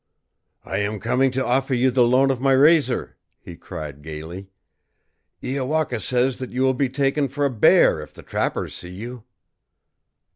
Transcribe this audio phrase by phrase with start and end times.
[0.65, 4.49] "I am coming to offer you the loan of my razor," he cried gaily.
[5.43, 9.25] "Iowaka says that you will be taken for a bear if the trappers see you."